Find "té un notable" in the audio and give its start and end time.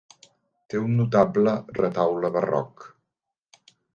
0.73-1.53